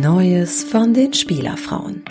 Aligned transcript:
Neues 0.00 0.64
von 0.64 0.92
den 0.92 1.14
Spielerfrauen. 1.14 2.04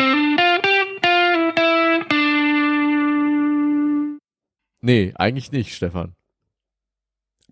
Nee, 4.80 5.12
eigentlich 5.16 5.52
nicht, 5.52 5.76
Stefan. 5.76 6.16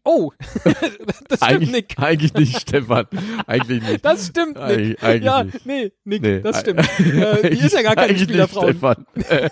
Oh, 0.05 0.31
das 0.63 0.77
stimmt, 0.77 1.41
Eigentlich, 1.41 1.71
Nick. 1.71 1.95
eigentlich 1.97 2.33
nicht, 2.33 2.61
Stefan. 2.61 3.07
Eigentlich 3.45 3.83
nicht. 3.83 4.05
Das 4.05 4.27
stimmt, 4.27 4.55
Nick. 4.55 4.63
Eigentlich, 4.63 5.03
eigentlich 5.03 5.23
ja, 5.23 5.43
nicht. 5.43 5.65
nee, 5.65 5.91
Nick, 6.05 6.21
Nee, 6.21 6.39
das 6.39 6.61
stimmt. 6.61 6.79
äh, 6.99 7.49
die 7.49 7.59
ist 7.59 7.73
ja 7.73 7.81
gar 7.81 7.95
keine 7.95 8.07
Eigentlich 8.07 8.21
nicht, 8.21 8.29
Spielerfrau. 8.29 8.63
Stefan. 8.63 9.05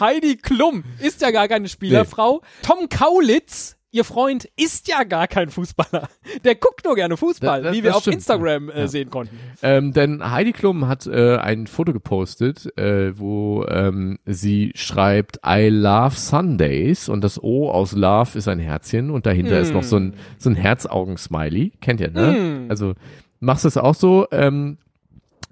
Heidi 0.00 0.36
Klum 0.36 0.84
ist 1.00 1.20
ja 1.20 1.30
gar 1.30 1.48
keine 1.48 1.68
Spielerfrau. 1.68 2.42
Tom 2.62 2.88
Kaulitz, 2.88 3.76
ihr 3.94 4.04
Freund, 4.04 4.48
ist 4.56 4.88
ja 4.88 5.04
gar 5.04 5.28
kein 5.28 5.48
Fußballer. 5.50 6.08
Der 6.44 6.54
guckt 6.56 6.84
nur 6.84 6.94
gerne 6.96 7.16
Fußball, 7.16 7.62
Da- 7.62 7.68
da- 7.70 7.74
wie 7.74 7.82
wir 7.82 7.90
das 7.90 7.96
auf 7.98 8.02
stimmt, 8.02 8.16
Instagram 8.16 8.68
äh, 8.70 8.80
Ja. 8.80 8.88
sehen 8.88 9.08
konnten. 9.10 9.38
Ähm, 9.62 9.92
denn 9.92 10.30
Heidi 10.30 10.52
Klum 10.52 10.88
hat 10.88 11.06
äh, 11.06 11.36
ein 11.36 11.66
Foto 11.66 11.92
gepostet, 11.92 12.76
äh, 12.76 13.18
wo 13.18 13.64
ähm, 13.68 14.18
sie 14.26 14.72
schreibt 14.74 15.38
I 15.46 15.68
love 15.68 16.16
Sundays 16.16 17.08
und 17.08 17.22
das 17.22 17.42
O 17.42 17.70
aus 17.70 17.92
Love 17.92 18.36
ist 18.36 18.48
ein 18.48 18.58
Herzchen 18.58 19.10
und 19.10 19.26
dahinter 19.26 19.58
ist 19.60 19.72
noch 19.72 19.82
so 19.84 19.96
ein 19.96 20.14
so 20.38 20.50
ein 20.50 20.56
Herzaugen-Smiley. 20.56 21.72
Kennt 21.80 22.00
ihr, 22.00 22.10
ne? 22.10 22.32
Mm. 22.66 22.70
Also 22.70 22.94
machst 23.40 23.64
du 23.64 23.68
es 23.68 23.76
auch 23.76 23.94
so 23.94 24.26
ähm, 24.32 24.78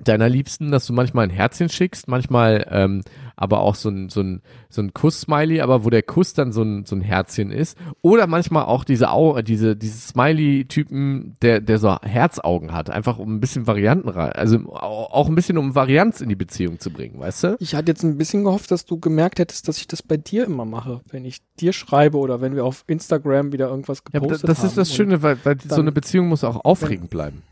deiner 0.02 0.28
Liebsten, 0.28 0.72
dass 0.72 0.86
du 0.86 0.92
manchmal 0.92 1.24
ein 1.26 1.30
Herzchen 1.30 1.68
schickst, 1.68 2.08
manchmal 2.08 2.66
ähm, 2.70 3.02
aber 3.36 3.60
auch 3.60 3.74
so 3.74 3.88
ein, 3.88 4.08
so 4.08 4.20
ein, 4.20 4.42
so 4.68 4.82
ein 4.82 4.92
Kuss-Smiley, 4.92 5.60
aber 5.60 5.84
wo 5.84 5.90
der 5.90 6.02
Kuss 6.02 6.34
dann 6.34 6.52
so 6.52 6.62
ein, 6.62 6.84
so 6.84 6.96
ein 6.96 7.00
Herzchen 7.00 7.50
ist. 7.50 7.76
Oder 8.02 8.26
manchmal 8.26 8.64
auch 8.64 8.84
diese 8.84 9.10
Au 9.10 9.40
diese, 9.42 9.76
diese 9.76 9.98
Smiley-Typen, 9.98 11.34
der, 11.42 11.60
der 11.60 11.78
so 11.78 11.96
Herzaugen 12.02 12.72
hat, 12.72 12.90
einfach 12.90 13.18
um 13.18 13.34
ein 13.36 13.40
bisschen 13.40 13.66
Varianten 13.66 14.08
rein, 14.08 14.32
also 14.32 14.58
au- 14.72 15.08
auch 15.10 15.28
ein 15.28 15.34
bisschen 15.34 15.58
um 15.58 15.74
Varianz 15.74 16.20
in 16.20 16.28
die 16.28 16.36
Beziehung 16.36 16.78
zu 16.78 16.90
bringen, 16.90 17.18
weißt 17.18 17.44
du? 17.44 17.56
Ich 17.60 17.74
hatte 17.74 17.90
jetzt 17.92 18.02
ein 18.02 18.18
bisschen 18.18 18.44
gehofft, 18.44 18.70
dass 18.70 18.84
du 18.84 18.98
gemerkt 18.98 19.38
hättest, 19.38 19.68
dass 19.68 19.78
ich 19.78 19.86
das 19.86 20.02
bei 20.02 20.16
dir 20.16 20.44
immer 20.44 20.64
mache, 20.64 21.00
wenn 21.10 21.24
ich 21.24 21.38
dir 21.60 21.72
schreibe 21.72 22.18
oder 22.18 22.40
wenn 22.40 22.54
wir 22.54 22.64
auf 22.64 22.84
Instagram 22.86 23.52
wieder 23.52 23.68
irgendwas 23.68 24.02
Ja, 24.12 24.20
gepostet 24.20 24.44
aber 24.44 24.48
das 24.48 24.58
haben. 24.58 24.66
ist 24.68 24.78
das 24.78 24.94
Schöne, 24.94 25.22
weil, 25.22 25.38
weil 25.44 25.56
so 25.66 25.80
eine 25.80 25.92
Beziehung 25.92 26.28
muss 26.28 26.44
auch 26.44 26.64
aufregend 26.64 27.10
bleiben. 27.10 27.42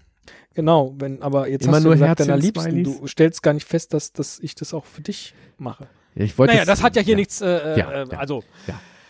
Genau, 0.54 0.94
wenn, 0.98 1.22
aber 1.22 1.48
jetzt 1.48 1.64
Immer 1.64 1.76
hast 1.76 1.82
du 1.84 1.88
nur 1.88 1.94
gesagt, 1.94 2.20
deiner 2.20 2.36
Liebsten, 2.36 2.60
Herzchen-Smileys? 2.72 3.00
du 3.00 3.06
stellst 3.06 3.42
gar 3.42 3.54
nicht 3.54 3.66
fest, 3.68 3.94
dass, 3.94 4.12
dass 4.12 4.38
ich 4.40 4.54
das 4.54 4.74
auch 4.74 4.84
für 4.84 5.00
dich 5.00 5.34
mache. 5.58 5.86
Ja, 6.16 6.24
ich 6.24 6.36
wollte 6.38 6.52
Naja, 6.52 6.62
es- 6.62 6.68
das 6.68 6.82
hat 6.82 6.96
ja 6.96 7.02
hier 7.02 7.14
nichts, 7.16 7.40
äh, 7.40 7.78
Ja, 7.78 7.90
äh, 7.92 8.06
ja. 8.10 8.18
also 8.18 8.42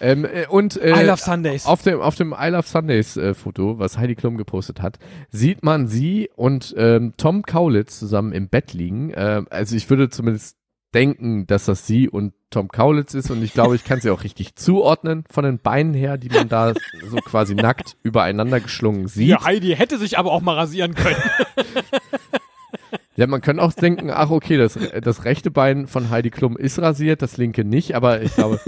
Ähm, 0.03 0.25
äh, 0.25 0.47
und 0.49 0.77
äh, 0.79 1.03
I 1.03 1.07
love 1.07 1.21
Sundays. 1.21 1.67
Auf 1.67 1.83
dem, 1.83 2.01
auf 2.01 2.15
dem 2.15 2.33
I 2.39 2.49
Love 2.49 2.67
Sundays 2.67 3.17
äh, 3.19 3.35
Foto, 3.35 3.79
was 3.79 3.99
Heidi 3.99 4.15
Klum 4.15 4.39
gepostet 4.39 4.81
hat, 4.81 4.99
sieht 5.31 5.63
man 5.63 5.89
sie 5.89 6.31
und 6.37 6.75
ähm, 6.79 7.13
Tom 7.19 7.43
Kaulitz 7.43 7.99
zusammen 7.99 8.33
im 8.33 8.49
Bett 8.49 8.73
liegen. 8.73 9.13
Ähm, 9.15 9.47
also 9.51 9.77
ich 9.77 9.89
würde 9.91 10.09
zumindest 10.09 10.57
denken, 10.95 11.47
dass 11.47 11.67
das 11.67 11.87
sie 11.87 12.09
und 12.09 12.33
Tom 12.51 12.69
Kaulitz 12.69 13.15
ist 13.15 13.31
und 13.31 13.43
ich 13.43 13.53
glaube, 13.53 13.77
ich 13.77 13.85
kann 13.85 14.01
sie 14.01 14.11
auch 14.11 14.25
richtig 14.25 14.57
zuordnen 14.57 15.25
von 15.31 15.45
den 15.45 15.59
Beinen 15.59 15.95
her, 15.95 16.19
die 16.19 16.29
man 16.29 16.49
da 16.49 16.75
so 17.09 17.17
quasi 17.19 17.55
nackt 17.55 17.97
übereinander 18.03 18.59
geschlungen 18.59 19.07
sieht. 19.07 19.29
Ja, 19.29 19.45
Heidi 19.45 19.77
hätte 19.77 19.99
sich 19.99 20.19
aber 20.19 20.33
auch 20.33 20.41
mal 20.41 20.57
rasieren 20.57 20.95
können. 20.95 21.23
Ja, 23.17 23.27
man 23.27 23.43
könnte 23.43 23.63
auch 23.63 23.75
denken, 23.75 24.11
ach 24.11 24.31
okay, 24.31 24.57
das, 24.57 24.79
das 25.03 25.27
rechte 25.27 25.51
Bein 25.51 25.87
von 25.87 26.09
Heidi 26.09 26.31
Klum 26.31 26.57
ist 26.57 26.79
rasiert, 26.79 27.21
das 27.21 27.37
linke 27.37 27.65
nicht, 27.65 27.95
aber 27.95 28.23
ich 28.23 28.35
glaube, 28.35 28.59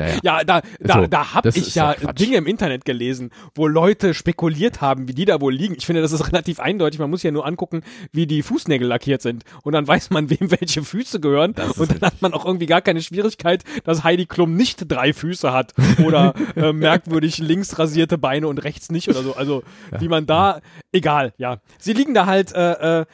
naja. 0.00 0.18
Ja, 0.22 0.44
da, 0.44 0.62
da, 0.80 0.94
So, 0.94 1.06
da 1.06 1.34
habe 1.34 1.48
ich 1.50 1.74
ja 1.74 1.80
ja 1.80 1.94
Quatsch. 1.94 2.20
Dinge 2.20 2.36
im 2.36 2.46
Internet 2.46 2.84
gelesen, 2.84 3.30
wo 3.54 3.66
Leute 3.66 4.14
spekuliert 4.14 4.80
haben, 4.80 5.08
wie 5.08 5.14
die 5.14 5.24
da 5.24 5.40
wohl 5.40 5.54
liegen. 5.54 5.74
Ich 5.76 5.86
finde, 5.86 6.02
das 6.02 6.12
ist 6.12 6.26
relativ 6.26 6.60
eindeutig. 6.60 6.98
Man 7.00 7.10
muss 7.10 7.22
ja 7.22 7.30
nur 7.30 7.46
angucken, 7.46 7.82
wie 8.12 8.26
die 8.26 8.42
Fußnägel 8.42 8.86
lackiert 8.86 9.22
sind. 9.22 9.44
Und 9.62 9.72
dann 9.72 9.86
weiß 9.86 10.10
man, 10.10 10.30
wem 10.30 10.50
welche 10.50 10.82
Füße 10.82 11.20
gehören. 11.20 11.54
Und 11.76 11.90
dann 11.90 12.00
hat 12.00 12.22
man 12.22 12.32
auch 12.32 12.44
irgendwie 12.44 12.66
gar 12.66 12.80
keine 12.80 13.02
Schwierigkeit, 13.02 13.64
dass 13.84 14.04
Heidi 14.04 14.26
Klum 14.26 14.54
nicht 14.54 14.90
drei 14.90 15.12
Füße 15.12 15.52
hat 15.52 15.74
oder 16.04 16.34
äh, 16.56 16.72
merkwürdig 16.72 17.38
links 17.38 17.78
rasierte 17.78 18.18
Beine 18.18 18.48
und 18.48 18.58
rechts 18.58 18.90
nicht 18.90 19.08
oder 19.08 19.22
so. 19.22 19.36
Also, 19.36 19.62
wie 19.98 20.08
man 20.08 20.26
da, 20.26 20.60
egal, 20.92 21.32
ja. 21.38 21.58
Sie 21.78 21.92
liegen 21.92 22.14
da 22.14 22.26
halt, 22.26 22.52
äh, 22.52 23.00
äh, 23.00 23.06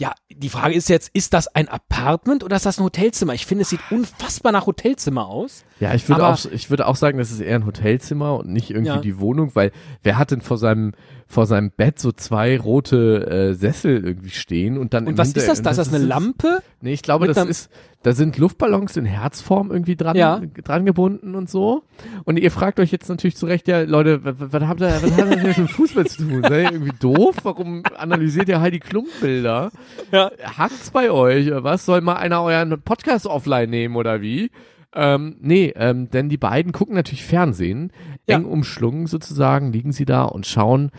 ja, 0.00 0.14
die 0.34 0.48
Frage 0.48 0.74
ist 0.74 0.88
jetzt, 0.88 1.10
ist 1.12 1.34
das 1.34 1.46
ein 1.54 1.68
Apartment 1.68 2.42
oder 2.42 2.56
ist 2.56 2.64
das 2.64 2.78
ein 2.78 2.84
Hotelzimmer? 2.84 3.34
Ich 3.34 3.44
finde, 3.44 3.62
es 3.62 3.68
sieht 3.68 3.80
unfassbar 3.90 4.50
nach 4.50 4.66
Hotelzimmer 4.66 5.26
aus. 5.26 5.64
Ja, 5.78 5.92
ich 5.92 6.08
würde 6.08 6.26
auch, 6.26 6.38
ich 6.46 6.70
würde 6.70 6.86
auch 6.86 6.96
sagen, 6.96 7.18
das 7.18 7.30
ist 7.30 7.40
eher 7.40 7.56
ein 7.56 7.66
Hotelzimmer 7.66 8.38
und 8.38 8.48
nicht 8.48 8.70
irgendwie 8.70 8.86
Ja. 8.94 8.98
die 9.00 9.20
Wohnung, 9.20 9.50
weil 9.54 9.72
wer 10.02 10.16
hat 10.16 10.30
denn 10.30 10.40
vor 10.40 10.56
seinem, 10.56 10.92
vor 11.26 11.44
seinem 11.46 11.70
Bett 11.70 11.98
so 11.98 12.12
zwei 12.12 12.58
rote 12.58 13.26
äh, 13.50 13.54
Sessel 13.54 14.02
irgendwie 14.02 14.30
stehen 14.30 14.78
und 14.78 14.94
dann 14.94 15.06
Und 15.06 15.18
was 15.18 15.28
ist 15.28 15.46
das? 15.46 15.60
da? 15.60 15.70
Ist 15.70 15.76
das 15.76 15.88
eine 15.92 16.02
Lampe? 16.02 16.62
Nee, 16.80 16.94
ich 16.94 17.02
glaube, 17.02 17.26
das 17.26 17.44
ist, 17.44 17.70
da 18.02 18.12
sind 18.12 18.38
Luftballons 18.38 18.96
in 18.96 19.04
Herzform 19.04 19.70
irgendwie 19.70 19.94
dran, 19.96 20.16
Ja. 20.16 20.40
dran 20.64 20.86
gebunden 20.86 21.34
und 21.34 21.50
so. 21.50 21.82
Und 22.24 22.38
ihr 22.38 22.50
fragt 22.50 22.80
euch 22.80 22.90
jetzt 22.92 23.08
natürlich 23.08 23.36
zu 23.36 23.44
Recht, 23.46 23.68
ja, 23.68 23.82
Leute, 23.82 24.20
was, 24.22 24.62
habt 24.64 24.80
ihr, 24.80 24.86
was 24.88 25.16
hat 25.16 25.44
das 25.44 25.56
mit 25.58 25.70
Fußball 25.70 26.06
zu 26.06 26.22
tun? 26.28 26.42
Seid 26.42 26.52
ihr 26.52 26.72
irgendwie 26.72 26.96
doof? 26.98 27.36
Warum 27.42 27.82
analysiert 27.98 28.48
ihr 28.48 28.60
Heidi 28.60 28.78
Klum 28.80 29.06
Bilder? 29.20 29.70
Ja. 30.12 30.30
Hackt's 30.56 30.90
bei 30.90 31.10
euch 31.10 31.50
was? 31.52 31.84
Soll 31.84 32.00
mal 32.00 32.16
einer 32.16 32.42
euren 32.42 32.80
Podcast 32.82 33.26
offline 33.26 33.68
nehmen 33.68 33.96
oder 33.96 34.22
wie? 34.22 34.50
Ähm, 34.94 35.36
nee, 35.40 35.72
ähm, 35.76 36.10
denn 36.10 36.28
die 36.28 36.36
beiden 36.38 36.72
gucken 36.72 36.94
natürlich 36.96 37.24
Fernsehen, 37.24 37.92
Ja. 38.26 38.36
eng 38.38 38.44
umschlungen 38.44 39.06
sozusagen, 39.06 39.72
liegen 39.72 39.92
sie 39.92 40.04
da 40.04 40.24
und 40.24 40.46
schauen, 40.46 40.90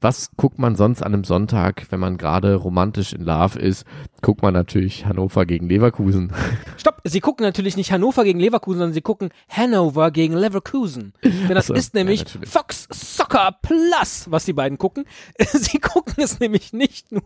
was 0.00 0.30
guckt 0.36 0.58
man 0.58 0.76
sonst 0.76 1.02
an 1.02 1.12
einem 1.12 1.24
Sonntag, 1.24 1.86
wenn 1.90 2.00
man 2.00 2.16
gerade 2.16 2.54
romantisch 2.54 3.12
in 3.12 3.22
Love 3.22 3.58
ist, 3.58 3.84
guckt 4.22 4.42
man 4.42 4.54
natürlich 4.54 5.04
Hannover 5.04 5.44
gegen 5.44 5.68
Leverkusen. 5.68 6.32
Stopp, 6.78 7.00
sie 7.04 7.20
gucken 7.20 7.44
natürlich 7.44 7.76
nicht 7.76 7.92
Hannover 7.92 8.24
gegen 8.24 8.40
Leverkusen, 8.40 8.78
sondern 8.78 8.94
sie 8.94 9.02
gucken 9.02 9.30
Hannover 9.48 10.10
gegen 10.10 10.34
Leverkusen. 10.34 11.12
Denn 11.22 11.54
das 11.54 11.66
so, 11.66 11.74
ist 11.74 11.94
ja, 11.94 12.00
nämlich 12.00 12.24
natürlich. 12.24 12.48
Fox 12.48 12.88
Soccer 12.90 13.56
Plus, 13.60 14.26
was 14.30 14.46
die 14.46 14.52
beiden 14.52 14.78
gucken. 14.78 15.04
Sie 15.52 15.78
gucken 15.78 16.22
es 16.22 16.40
nämlich 16.40 16.72
nicht 16.72 17.12
nur 17.12 17.22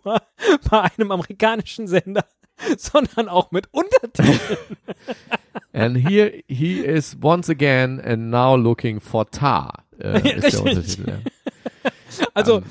bei 0.70 0.90
einem 0.96 1.12
amerikanischen 1.12 1.86
Sender, 1.86 2.24
sondern 2.76 3.28
auch 3.28 3.50
mit 3.50 3.68
Untertiteln. 3.72 4.38
And 5.72 5.96
here 5.96 6.32
he 6.48 6.80
is 6.80 7.16
once 7.20 7.48
again 7.48 8.00
and 8.00 8.30
now 8.30 8.56
looking 8.56 9.00
for 9.00 9.30
Tar. 9.30 9.84
Äh, 9.98 10.36
ist 10.36 10.54
der. 10.54 10.62
Untertitel, 10.62 11.08
ja. 11.08 11.18
Also, 12.34 12.62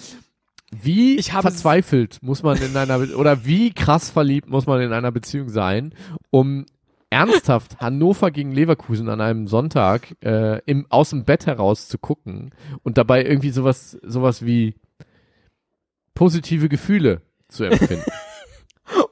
Wie 0.71 1.17
Ich 1.17 1.33
habe- 1.33 1.43
verzweifelt 1.49 2.17
muss 2.21 2.41
man 2.43 2.57
in 2.61 2.75
einer 2.75 2.97
Be 2.99 3.15
oder 3.15 3.45
wie 3.45 3.71
krass 3.71 4.09
verliebt 4.09 4.49
muss 4.49 4.65
man 4.65 4.81
in 4.81 4.91
einer 4.93 5.11
Beziehung 5.11 5.49
sein, 5.49 5.93
um 6.31 6.65
ernsthaft 7.11 7.77
Hannover 7.79 8.31
gegen 8.31 8.51
Leverkusen 8.51 9.07
an 9.09 9.21
einem 9.21 9.47
Sonntag 9.47 10.15
äh, 10.23 10.59
im, 10.65 10.87
aus 10.89 11.11
dem 11.11 11.25
Bett 11.25 11.45
heraus 11.45 11.87
zu 11.87 11.99
gucken 11.99 12.49
und 12.81 12.97
dabei 12.97 13.23
irgendwie 13.23 13.51
sowas 13.51 13.91
sowas 14.01 14.43
wie 14.45 14.73
positive 16.15 16.69
Gefühle 16.69 17.21
zu 17.49 17.63
empfinden. 17.69 18.03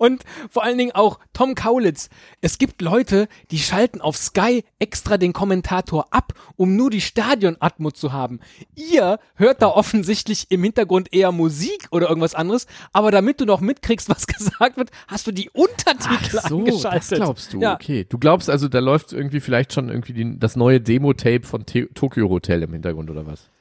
Und 0.02 0.24
vor 0.50 0.64
allen 0.64 0.80
Dingen 0.80 0.94
auch 0.94 1.20
Tom 1.32 1.54
Kaulitz. 1.54 2.10
Es 2.42 2.58
gibt 2.58 2.82
Leute, 2.82 3.28
die 3.52 3.60
schalten 3.60 4.02
auf 4.02 4.18
Sky 4.18 4.64
extra 4.80 5.20
den 5.20 5.32
Kommentator 5.32 6.08
ab, 6.10 6.34
um 6.56 6.76
nur 6.76 6.90
die 6.90 7.02
Stadionatmo 7.02 7.92
zu 7.92 8.12
haben. 8.12 8.40
Ihr 8.74 9.20
hört 9.36 9.62
da 9.62 9.68
offensichtlich 9.68 10.50
im 10.50 10.64
Hintergrund 10.64 11.14
eher 11.14 11.32
Musik 11.32 11.88
oder 11.92 12.10
irgendwas 12.10 12.34
anderes, 12.34 12.66
aber 12.94 13.12
damit 13.12 13.42
du 13.42 13.46
noch 13.46 13.62
mitkriegst, 13.62 14.10
was 14.10 14.26
gesagt 14.40 14.78
wird, 14.78 14.90
hast 15.08 15.28
du 15.28 15.32
die 15.32 15.52
Untertitel 15.52 16.40
Ach 16.40 16.50
so, 16.50 16.58
angeschaltet. 16.58 17.12
das 17.12 17.20
glaubst 17.20 17.54
du. 17.54 17.62
Ja. 17.62 17.76
Okay, 17.76 18.04
du 18.10 18.18
glaubst 18.18 18.50
also, 18.50 18.70
da 18.70 18.80
läuft 18.80 19.14
irgendwie 19.14 19.40
vielleicht 19.40 19.72
schon 19.72 19.88
irgendwie 19.88 20.14
die, 20.14 20.40
das 20.40 20.56
neue 20.56 20.82
Demo-Tape 20.82 21.44
von 21.44 21.64
The 21.72 21.90
Tokyo 21.94 22.28
Hotel 22.28 22.64
im 22.64 22.74
Hintergrund 22.74 23.12
oder 23.12 23.28
was? 23.28 23.52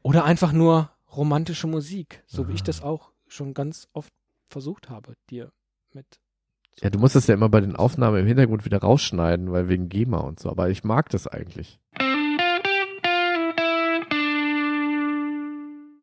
Oder 0.00 0.24
einfach 0.24 0.52
nur 0.52 0.90
romantische 1.14 1.66
Musik, 1.66 2.22
so 2.26 2.48
wie 2.48 2.54
ich 2.54 2.62
das 2.62 2.80
auch 2.80 3.10
schon 3.28 3.52
ganz 3.52 3.88
oft 3.92 4.10
versucht 4.48 4.88
habe, 4.88 5.12
dir 5.28 5.52
mit. 5.94 6.20
Ja, 6.80 6.90
du 6.90 6.98
musst 6.98 7.14
das 7.14 7.26
ja 7.26 7.34
immer 7.34 7.48
bei 7.48 7.60
den 7.60 7.76
Aufnahmen 7.76 8.18
im 8.18 8.26
Hintergrund 8.26 8.64
wieder 8.64 8.78
rausschneiden, 8.78 9.52
weil 9.52 9.68
wegen 9.68 9.88
GEMA 9.88 10.18
und 10.18 10.40
so. 10.40 10.50
Aber 10.50 10.70
ich 10.70 10.84
mag 10.84 11.10
das 11.10 11.26
eigentlich. 11.26 11.78